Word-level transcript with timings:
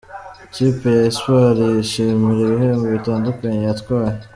Ikipe 0.47 0.89
ya 0.99 1.05
Espoir 1.11 1.55
yishimira 1.73 2.41
ibihembo 2.45 2.85
bitandukanye 2.95 3.59
yatwaye. 3.69 4.15